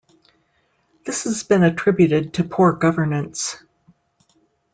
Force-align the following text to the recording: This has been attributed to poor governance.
This 1.05 1.25
has 1.25 1.43
been 1.43 1.61
attributed 1.61 2.33
to 2.33 2.43
poor 2.43 2.71
governance. 2.73 3.57